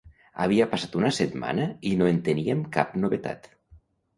Havia 0.45 0.65
passat 0.71 0.95
una 0.99 1.11
setmana 1.17 1.67
i 1.91 1.91
no 2.01 2.09
en 2.13 2.19
teníem 2.31 2.67
cap 2.79 2.99
novetat. 3.05 3.51